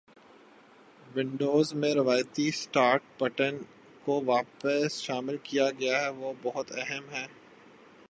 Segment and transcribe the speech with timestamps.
[1.07, 3.57] Windows میں روایتی start button
[4.05, 7.27] کو واپس شامل کیا گیا ہے وہ بہت أہم ہیں